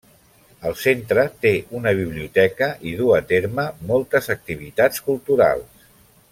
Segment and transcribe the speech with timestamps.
[0.69, 1.51] El centre té
[1.81, 5.89] una biblioteca i duu a terme moltes activitats culturals.